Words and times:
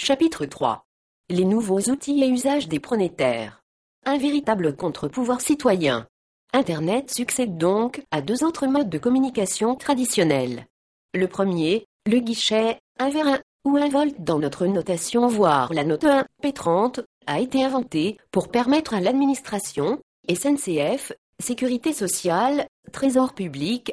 Chapitre 0.00 0.46
3. 0.46 0.84
Les 1.28 1.44
nouveaux 1.44 1.80
outils 1.90 2.22
et 2.22 2.28
usages 2.28 2.68
des 2.68 2.78
pronétaires. 2.78 3.64
Un 4.06 4.16
véritable 4.16 4.76
contre-pouvoir 4.76 5.40
citoyen. 5.40 6.06
Internet 6.52 7.12
succède 7.12 7.58
donc 7.58 8.04
à 8.12 8.20
deux 8.20 8.44
autres 8.44 8.68
modes 8.68 8.90
de 8.90 8.98
communication 8.98 9.74
traditionnels. 9.74 10.66
Le 11.14 11.26
premier, 11.26 11.84
le 12.06 12.20
guichet, 12.20 12.78
un 13.00 13.10
vers 13.10 13.26
1 13.26 13.40
ou 13.64 13.76
un 13.76 13.88
volt 13.88 14.14
dans 14.22 14.38
notre 14.38 14.66
notation 14.66 15.26
voire 15.26 15.74
la 15.74 15.82
note 15.82 16.04
1, 16.04 16.26
P30, 16.44 17.02
a 17.26 17.40
été 17.40 17.64
inventé 17.64 18.18
pour 18.30 18.52
permettre 18.52 18.94
à 18.94 19.00
l'administration, 19.00 19.98
SNCF, 20.32 21.12
Sécurité 21.42 21.92
sociale, 21.92 22.68
Trésor 22.92 23.34
public, 23.34 23.92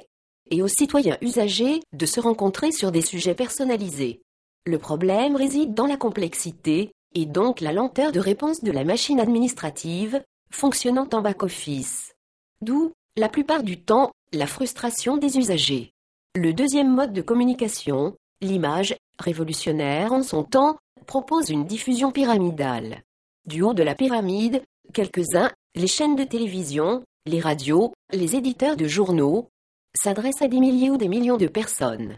et 0.52 0.62
aux 0.62 0.68
citoyens 0.68 1.18
usagers 1.22 1.82
de 1.94 2.06
se 2.06 2.20
rencontrer 2.20 2.72
sur 2.72 2.92
des 2.92 3.02
sujets 3.02 3.34
personnalisés. 3.34 4.22
Le 4.66 4.80
problème 4.80 5.36
réside 5.36 5.76
dans 5.76 5.86
la 5.86 5.98
complexité, 5.98 6.92
et 7.14 7.26
donc 7.26 7.62
la 7.62 7.72
lenteur 7.72 8.12
de 8.12 8.20
réponse 8.20 8.64
de 8.64 8.72
la 8.72 8.84
machine 8.84 9.20
administrative, 9.20 10.24
fonctionnant 10.52 11.08
en 11.14 11.22
back-office. 11.22 12.16
D'où, 12.62 12.92
la 13.16 13.30
plupart 13.30 13.62
du 13.62 13.80
temps, 13.80 14.12
la 14.34 14.48
frustration 14.48 15.18
des 15.18 15.38
usagers. 15.38 15.92
Le 16.36 16.52
deuxième 16.52 16.94
mode 16.94 17.14
de 17.14 17.22
communication, 17.22 18.16
l'image, 18.42 18.96
révolutionnaire 19.20 20.12
en 20.12 20.24
son 20.24 20.44
temps, 20.44 20.78
propose 21.06 21.50
une 21.50 21.66
diffusion 21.66 22.12
pyramidale. 22.12 23.04
Du 23.46 23.62
haut 23.62 23.76
de 23.76 23.84
la 23.84 23.94
pyramide, 23.94 24.64
quelques-uns, 24.94 25.52
les 25.76 25.88
chaînes 25.88 26.16
de 26.16 26.24
télévision, 26.24 27.04
les 27.28 27.40
radios, 27.40 27.94
les 28.12 28.36
éditeurs 28.36 28.76
de 28.76 28.88
journaux, 28.88 29.48
s'adressent 29.96 30.42
à 30.42 30.48
des 30.48 30.60
milliers 30.60 30.90
ou 30.90 30.98
des 30.98 31.08
millions 31.08 31.38
de 31.38 31.48
personnes. 31.48 32.18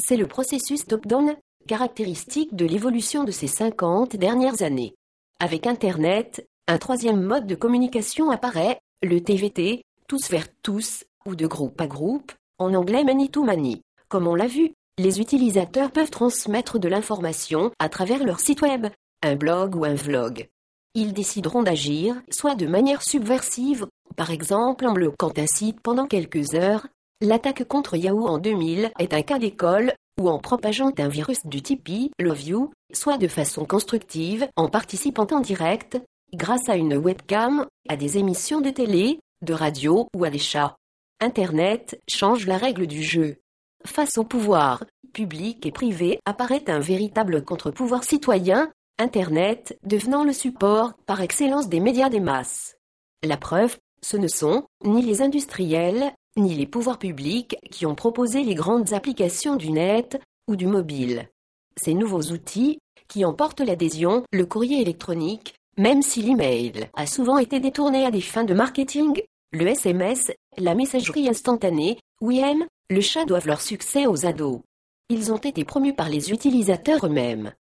C'est 0.00 0.16
le 0.16 0.28
processus 0.28 0.86
top-down, 0.86 1.36
caractéristique 1.68 2.56
de 2.56 2.64
l'évolution 2.64 3.22
de 3.22 3.30
ces 3.30 3.46
50 3.46 4.16
dernières 4.16 4.62
années. 4.62 4.94
Avec 5.38 5.66
Internet, 5.66 6.48
un 6.66 6.78
troisième 6.78 7.22
mode 7.22 7.46
de 7.46 7.54
communication 7.54 8.30
apparaît, 8.30 8.80
le 9.02 9.20
TVT, 9.20 9.82
tous 10.08 10.30
vers 10.30 10.48
tous, 10.62 11.04
ou 11.26 11.36
de 11.36 11.46
groupe 11.46 11.80
à 11.80 11.86
groupe, 11.86 12.32
en 12.58 12.74
anglais 12.74 13.04
many 13.04 13.28
to 13.28 13.44
many. 13.44 13.82
Comme 14.08 14.26
on 14.26 14.34
l'a 14.34 14.46
vu, 14.46 14.72
les 14.98 15.20
utilisateurs 15.20 15.92
peuvent 15.92 16.10
transmettre 16.10 16.78
de 16.78 16.88
l'information 16.88 17.70
à 17.78 17.88
travers 17.88 18.24
leur 18.24 18.40
site 18.40 18.62
web, 18.62 18.86
un 19.22 19.36
blog 19.36 19.76
ou 19.76 19.84
un 19.84 19.94
vlog. 19.94 20.48
Ils 20.94 21.12
décideront 21.12 21.62
d'agir, 21.62 22.16
soit 22.30 22.54
de 22.54 22.66
manière 22.66 23.02
subversive, 23.02 23.86
par 24.16 24.30
exemple 24.30 24.86
en 24.86 24.94
bloquant 24.94 25.32
un 25.36 25.46
site 25.46 25.80
pendant 25.82 26.06
quelques 26.06 26.54
heures. 26.54 26.86
L'attaque 27.20 27.68
contre 27.68 27.96
Yahoo 27.96 28.26
en 28.26 28.38
2000 28.38 28.90
est 28.98 29.12
un 29.12 29.22
cas 29.22 29.38
d'école, 29.38 29.92
ou 30.18 30.28
en 30.28 30.38
propageant 30.38 30.92
un 30.98 31.08
virus 31.08 31.46
du 31.46 31.62
Tipeee, 31.62 32.10
Love 32.18 32.42
You, 32.42 32.70
soit 32.92 33.18
de 33.18 33.28
façon 33.28 33.64
constructive, 33.64 34.48
en 34.56 34.68
participant 34.68 35.26
en 35.30 35.40
direct, 35.40 35.98
grâce 36.34 36.68
à 36.68 36.76
une 36.76 36.96
webcam, 36.96 37.66
à 37.88 37.96
des 37.96 38.18
émissions 38.18 38.60
de 38.60 38.70
télé, 38.70 39.20
de 39.42 39.54
radio 39.54 40.08
ou 40.14 40.24
à 40.24 40.30
des 40.30 40.38
chats. 40.38 40.76
Internet 41.20 42.00
change 42.08 42.46
la 42.46 42.58
règle 42.58 42.86
du 42.86 43.02
jeu. 43.02 43.36
Face 43.84 44.18
au 44.18 44.24
pouvoir, 44.24 44.84
public 45.12 45.64
et 45.66 45.72
privé 45.72 46.20
apparaît 46.24 46.68
un 46.68 46.80
véritable 46.80 47.44
contre-pouvoir 47.44 48.04
citoyen, 48.04 48.70
Internet 48.98 49.78
devenant 49.84 50.24
le 50.24 50.32
support 50.32 50.94
par 51.06 51.20
excellence 51.20 51.68
des 51.68 51.80
médias 51.80 52.08
des 52.08 52.20
masses. 52.20 52.76
La 53.22 53.36
preuve, 53.36 53.76
ce 54.02 54.16
ne 54.16 54.28
sont 54.28 54.64
ni 54.84 55.02
les 55.02 55.22
industriels, 55.22 56.12
ni 56.38 56.54
les 56.54 56.66
pouvoirs 56.66 56.98
publics 56.98 57.56
qui 57.70 57.86
ont 57.86 57.94
proposé 57.94 58.42
les 58.42 58.54
grandes 58.54 58.92
applications 58.92 59.56
du 59.56 59.70
net 59.70 60.20
ou 60.48 60.56
du 60.56 60.66
mobile. 60.66 61.28
Ces 61.76 61.94
nouveaux 61.94 62.32
outils, 62.32 62.78
qui 63.08 63.24
emportent 63.24 63.60
l'adhésion, 63.60 64.24
le 64.32 64.46
courrier 64.46 64.80
électronique, 64.80 65.54
même 65.76 66.02
si 66.02 66.22
l'email 66.22 66.88
a 66.94 67.06
souvent 67.06 67.38
été 67.38 67.60
détourné 67.60 68.04
à 68.04 68.10
des 68.10 68.20
fins 68.20 68.44
de 68.44 68.54
marketing, 68.54 69.22
le 69.52 69.66
SMS, 69.66 70.30
la 70.56 70.74
messagerie 70.74 71.28
instantanée, 71.28 71.98
WIM, 72.20 72.66
le 72.90 73.00
chat 73.00 73.24
doivent 73.24 73.46
leur 73.46 73.60
succès 73.60 74.06
aux 74.06 74.26
ados. 74.26 74.60
Ils 75.08 75.32
ont 75.32 75.38
été 75.38 75.64
promus 75.64 75.94
par 75.94 76.08
les 76.08 76.30
utilisateurs 76.32 77.06
eux-mêmes. 77.06 77.52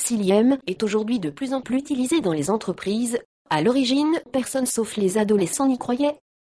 Siliem 0.00 0.58
est 0.66 0.82
aujourd'hui 0.82 1.18
de 1.18 1.30
plus 1.30 1.52
en 1.52 1.60
plus 1.60 1.78
utilisé 1.78 2.20
dans 2.20 2.32
les 2.32 2.50
entreprises. 2.50 3.18
À 3.50 3.60
l'origine, 3.60 4.20
personne 4.32 4.66
sauf 4.66 4.96
les 4.96 5.18
adolescents 5.18 5.68
n'y 5.68 5.78
croyait. 5.78 6.16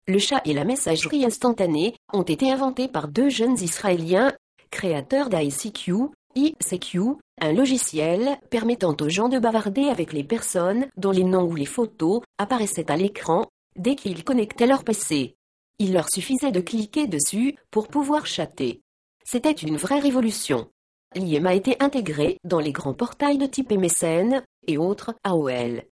Le 0.09 0.19
chat 0.19 0.41
et 0.45 0.53
la 0.53 0.63
messagerie 0.63 1.25
instantanée 1.25 1.93
ont 2.13 2.23
été 2.23 2.49
inventés 2.49 2.87
par 2.87 3.09
deux 3.09 3.27
jeunes 3.27 3.59
Israéliens, 3.59 4.31
créateurs 4.71 5.27
d'ICQ, 5.27 6.11
ICQ, 6.35 6.99
un 7.41 7.51
logiciel 7.51 8.37
permettant 8.49 8.95
aux 9.01 9.09
gens 9.09 9.27
de 9.27 9.37
bavarder 9.37 9.89
avec 9.89 10.13
les 10.13 10.23
personnes 10.23 10.87
dont 10.95 11.11
les 11.11 11.25
noms 11.25 11.43
ou 11.43 11.55
les 11.55 11.65
photos 11.65 12.21
apparaissaient 12.37 12.89
à 12.89 12.95
l'écran 12.95 13.47
dès 13.75 13.95
qu'ils 13.95 14.23
connectaient 14.23 14.65
leur 14.65 14.85
PC. 14.85 15.35
Il 15.77 15.91
leur 15.91 16.09
suffisait 16.09 16.51
de 16.51 16.61
cliquer 16.61 17.07
dessus 17.07 17.55
pour 17.69 17.89
pouvoir 17.89 18.25
chatter. 18.25 18.81
C'était 19.25 19.51
une 19.51 19.75
vraie 19.75 19.99
révolution. 19.99 20.69
L'IM 21.15 21.45
a 21.45 21.53
été 21.53 21.75
intégré 21.81 22.37
dans 22.45 22.59
les 22.59 22.71
grands 22.71 22.93
portails 22.93 23.37
de 23.37 23.45
type 23.45 23.71
MSN 23.71 24.41
et 24.67 24.77
autres 24.77 25.15
AOL. 25.25 25.83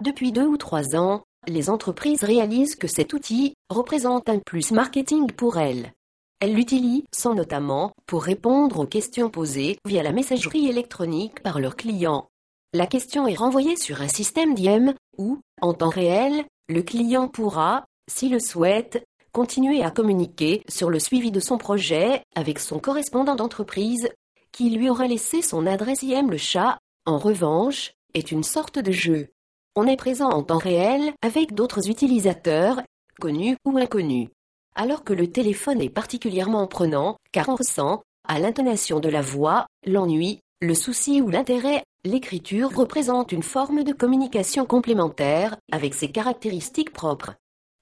Depuis 0.00 0.32
deux 0.32 0.46
ou 0.46 0.56
trois 0.56 0.96
ans, 0.96 1.24
les 1.46 1.70
entreprises 1.70 2.24
réalisent 2.24 2.76
que 2.76 2.88
cet 2.88 3.12
outil 3.12 3.54
représente 3.68 4.28
un 4.28 4.38
plus 4.38 4.70
marketing 4.72 5.30
pour 5.32 5.58
elles. 5.58 5.92
Elles 6.40 6.54
l'utilisent 6.54 7.04
notamment 7.34 7.92
pour 8.06 8.22
répondre 8.22 8.80
aux 8.80 8.86
questions 8.86 9.30
posées 9.30 9.78
via 9.86 10.02
la 10.02 10.12
messagerie 10.12 10.68
électronique 10.68 11.42
par 11.42 11.58
leurs 11.58 11.76
clients. 11.76 12.28
La 12.74 12.86
question 12.86 13.26
est 13.26 13.36
renvoyée 13.36 13.76
sur 13.76 14.02
un 14.02 14.08
système 14.08 14.54
d'IM 14.54 14.94
où, 15.16 15.38
en 15.62 15.74
temps 15.74 15.88
réel, 15.88 16.44
le 16.68 16.82
client 16.82 17.28
pourra, 17.28 17.84
s'il 18.10 18.32
le 18.32 18.40
souhaite, 18.40 19.04
continuer 19.32 19.82
à 19.82 19.90
communiquer 19.90 20.62
sur 20.68 20.90
le 20.90 20.98
suivi 20.98 21.30
de 21.30 21.40
son 21.40 21.56
projet 21.56 22.22
avec 22.34 22.58
son 22.58 22.78
correspondant 22.78 23.36
d'entreprise 23.36 24.08
qui 24.52 24.70
lui 24.70 24.88
aura 24.88 25.06
laissé 25.06 25.42
son 25.42 25.66
adresse 25.66 26.02
IM 26.02 26.30
le 26.30 26.36
chat, 26.36 26.78
en 27.06 27.18
revanche, 27.18 27.92
est 28.14 28.30
une 28.30 28.44
sorte 28.44 28.78
de 28.78 28.92
jeu. 28.92 29.28
On 29.76 29.88
est 29.88 29.96
présent 29.96 30.30
en 30.30 30.44
temps 30.44 30.58
réel 30.58 31.12
avec 31.20 31.52
d'autres 31.52 31.90
utilisateurs, 31.90 32.80
connus 33.20 33.56
ou 33.64 33.76
inconnus. 33.76 34.28
Alors 34.76 35.02
que 35.02 35.12
le 35.12 35.30
téléphone 35.30 35.80
est 35.80 35.90
particulièrement 35.90 36.68
prenant, 36.68 37.16
car 37.32 37.48
on 37.48 37.56
ressent, 37.56 38.02
à 38.28 38.38
l'intonation 38.38 39.00
de 39.00 39.08
la 39.08 39.20
voix, 39.20 39.66
l'ennui, 39.84 40.38
le 40.60 40.74
souci 40.74 41.20
ou 41.20 41.28
l'intérêt, 41.28 41.82
l'écriture 42.04 42.72
représente 42.72 43.32
une 43.32 43.42
forme 43.42 43.82
de 43.82 43.92
communication 43.92 44.64
complémentaire, 44.64 45.56
avec 45.72 45.94
ses 45.94 46.08
caractéristiques 46.08 46.92
propres. 46.92 47.34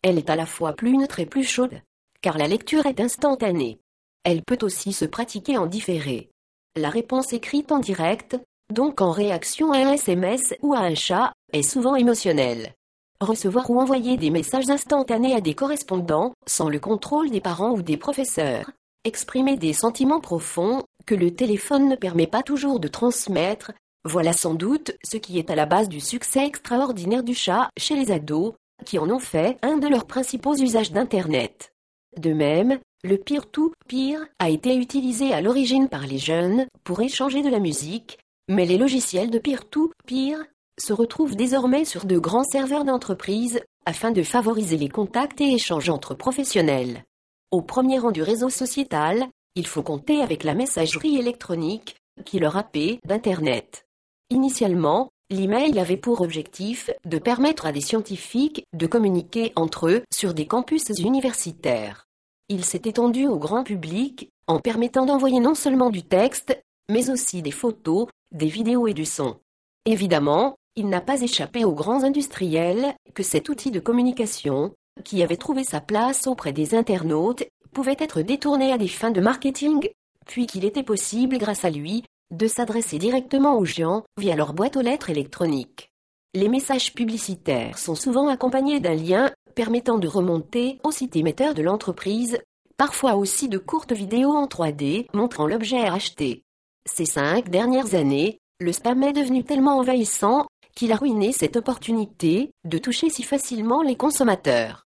Elle 0.03 0.17
est 0.17 0.31
à 0.31 0.37
la 0.37 0.47
fois 0.47 0.73
plus 0.73 0.97
neutre 0.97 1.21
et 1.21 1.27
plus 1.27 1.45
chaude, 1.45 1.81
car 2.23 2.39
la 2.39 2.49
lecture 2.49 2.87
est 2.87 3.01
instantanée. 3.01 3.81
Elle 4.25 4.43
peut 4.43 4.59
aussi 4.63 4.95
se 4.95 5.05
pratiquer 5.05 5.59
en 5.59 5.67
différé. 5.67 6.31
La 6.75 6.89
réponse 6.89 7.35
écrite 7.35 7.71
en 7.71 7.81
direct, 7.81 8.39
donc 8.73 9.01
en 9.01 9.11
réaction 9.11 9.73
à 9.73 9.79
un 9.79 9.93
SMS 9.93 10.55
ou 10.63 10.75
à 10.75 10.81
un 10.81 10.95
chat, 10.95 11.33
est 11.53 11.63
souvent 11.63 11.95
émotionnelle. 11.95 12.75
Recevoir 13.21 13.71
ou 13.71 13.81
envoyer 13.81 14.17
des 14.17 14.31
messages 14.31 14.69
instantanés 14.69 15.35
à 15.35 15.41
des 15.41 15.55
correspondants, 15.55 16.33
sans 16.47 16.69
le 16.69 16.81
contrôle 16.81 17.31
des 17.31 17.41
parents 17.41 17.73
ou 17.73 17.83
des 17.83 17.97
professeurs. 17.97 18.71
Exprimer 19.05 19.57
des 19.57 19.73
sentiments 19.73 20.21
profonds, 20.21 20.83
que 21.07 21.15
le 21.15 21.33
téléphone 21.33 21.89
ne 21.89 21.97
permet 21.97 22.27
pas 22.27 22.43
toujours 22.43 22.81
de 22.81 22.89
transmettre, 22.89 23.73
voilà 24.05 24.33
sans 24.33 24.55
doute 24.55 24.93
ce 25.05 25.17
qui 25.17 25.39
est 25.39 25.51
à 25.51 25.55
la 25.55 25.67
base 25.67 25.89
du 25.89 26.01
succès 26.01 26.45
extraordinaire 26.45 27.23
du 27.23 27.35
chat 27.35 27.69
chez 27.79 27.95
les 27.95 28.11
ados, 28.11 28.55
qui 28.85 28.99
en 28.99 29.09
ont 29.11 29.21
fait 29.21 29.59
un 29.63 29.77
de 29.77 29.87
leurs 29.87 30.07
principaux 30.07 30.57
usages 30.57 30.91
d'Internet. 30.91 31.73
De 32.17 32.33
même, 32.33 32.79
le 33.05 33.17
peer-to-peer 33.17 34.27
a 34.39 34.51
été 34.51 34.75
utilisé 34.75 35.33
à 35.33 35.41
l'origine 35.41 35.89
par 35.89 36.07
les 36.07 36.19
jeunes 36.19 36.67
pour 36.85 37.01
échanger 37.01 37.43
de 37.43 37.49
la 37.49 37.61
musique, 37.61 38.19
mais 38.53 38.67
les 38.67 38.77
logiciels 38.77 39.31
de 39.31 39.39
peer-to-peer 39.39 40.37
se 40.79 40.93
retrouvent 40.93 41.37
désormais 41.37 41.85
sur 41.85 42.05
de 42.05 42.19
grands 42.19 42.45
serveurs 42.45 42.85
d'entreprise 42.85 43.61
afin 43.87 44.11
de 44.11 44.23
favoriser 44.23 44.77
les 44.77 44.89
contacts 44.89 45.41
et 45.41 45.55
échanges 45.55 45.89
entre 45.89 46.15
professionnels. 46.15 47.05
Au 47.51 47.63
premier 47.63 47.99
rang 47.99 48.11
du 48.11 48.23
réseau 48.23 48.51
sociétal, 48.51 49.27
il 49.55 49.67
faut 49.67 49.83
compter 49.83 50.23
avec 50.23 50.45
la 50.45 50.55
messagerie 50.55 51.17
électronique, 51.17 51.97
qui 52.25 52.39
leur 52.39 52.57
a 52.57 52.69
d'Internet. 53.05 53.87
Initialement, 54.31 55.11
L'email 55.31 55.79
avait 55.79 55.97
pour 55.97 56.21
objectif 56.21 56.91
de 57.07 57.17
permettre 57.17 57.65
à 57.65 57.73
des 57.73 57.81
scientifiques 57.81 58.67
de 58.75 58.87
communiquer 58.87 59.51
entre 59.57 59.89
eux 59.89 60.03
sur 60.13 60.35
des 60.35 60.45
campus 60.45 60.91
universitaires. 60.99 62.07
Il 62.51 62.67
s'est 62.67 62.83
étendu 62.85 63.27
au 63.27 63.39
grand 63.39 63.65
public 63.65 64.29
en 64.47 64.59
permettant 64.59 65.07
d'envoyer 65.07 65.41
non 65.41 65.55
seulement 65.55 65.89
du 65.89 66.03
texte, 66.03 66.63
mais 66.91 67.09
aussi 67.09 67.41
des 67.41 67.51
photos, 67.51 68.09
des 68.33 68.47
vidéos 68.47 68.87
et 68.87 68.95
du 68.95 69.05
son. 69.05 69.37
Évidemment, 69.85 70.57
il 70.77 70.89
n'a 70.89 71.01
pas 71.01 71.21
échappé 71.21 71.65
aux 71.65 71.75
grands 71.75 72.03
industriels 72.03 72.95
que 73.15 73.23
cet 73.23 73.49
outil 73.49 73.71
de 73.71 73.81
communication, 73.81 74.75
qui 75.05 75.23
avait 75.23 75.37
trouvé 75.37 75.65
sa 75.65 75.81
place 75.81 76.27
auprès 76.27 76.53
des 76.53 76.75
internautes, 76.75 77.45
pouvait 77.73 77.97
être 77.99 78.23
détourné 78.23 78.73
à 78.73 78.79
des 78.79 78.89
fins 78.89 79.11
de 79.11 79.21
marketing, 79.21 79.89
puis 80.27 80.47
qu'il 80.47 80.65
était 80.65 80.83
possible 80.83 81.39
grâce 81.39 81.65
à 81.65 81.71
lui 81.71 82.05
de 82.31 82.47
s'adresser 82.47 82.99
directement 82.99 83.59
aux 83.59 83.65
gens 83.65 84.05
via 84.19 84.35
leur 84.35 84.55
boîte 84.55 84.77
aux 84.77 84.83
lettres 84.83 85.11
électronique. 85.11 85.91
Les 86.35 86.49
messages 86.49 86.95
publicitaires 86.95 87.79
sont 87.79 87.95
souvent 87.95 88.29
accompagnés 88.29 88.81
d'un 88.81 88.95
lien 88.95 89.31
permettant 89.55 89.99
de 89.99 90.09
remonter 90.09 90.79
au 90.83 90.91
site 90.91 91.15
émetteur 91.17 91.53
de 91.53 91.63
l'entreprise, 91.63 92.39
parfois 92.79 93.17
aussi 93.17 93.51
de 93.51 93.59
courtes 93.59 93.93
vidéos 93.93 94.33
en 94.33 94.47
3D 94.47 95.07
montrant 95.13 95.47
l'objet 95.47 95.81
à 95.81 95.93
acheter. 95.93 96.43
Ces 96.87 97.07
cinq 97.07 97.49
dernières 97.49 97.95
années, 97.95 98.39
le 98.61 98.73
spam 98.73 99.03
est 99.03 99.13
devenu 99.13 99.45
tellement 99.45 99.79
envahissant 99.79 100.47
qu'il 100.75 100.93
a 100.93 100.97
ruiné 100.97 101.33
cette 101.33 101.57
opportunité 101.57 102.51
de 102.65 102.79
toucher 102.79 103.11
si 103.11 103.23
facilement 103.23 103.83
les 103.83 103.97
consommateurs. 103.97 104.85